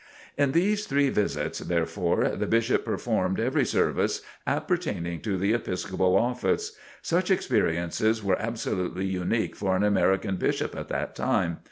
In 0.35 0.53
these 0.53 0.87
three 0.87 1.09
visits, 1.11 1.59
therefore, 1.59 2.29
the 2.29 2.47
Bishop 2.47 2.83
performed 2.85 3.39
every 3.39 3.63
service 3.63 4.23
appertaining 4.47 5.21
to 5.21 5.37
the 5.37 5.53
Episcopal 5.53 6.17
office. 6.17 6.75
Such 7.03 7.29
experiences 7.29 8.23
were 8.23 8.41
absolutely 8.41 9.05
unique 9.05 9.55
for 9.55 9.75
an 9.75 9.83
American 9.83 10.37
Bishop 10.37 10.75
at 10.75 10.87
that 10.89 11.15
time. 11.15 11.59